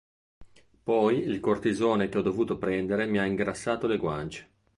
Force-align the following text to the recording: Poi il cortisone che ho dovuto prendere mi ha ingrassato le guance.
Poi 0.83 1.19
il 1.19 1.39
cortisone 1.39 2.09
che 2.09 2.17
ho 2.17 2.21
dovuto 2.23 2.57
prendere 2.57 3.05
mi 3.05 3.19
ha 3.19 3.25
ingrassato 3.27 3.85
le 3.85 3.97
guance. 3.97 4.49